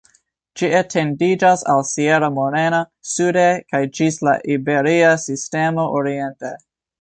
[0.59, 6.57] Ĝi etendiĝas al Sierra Morena sude kaj ĝis la Iberia Sistemo oriente.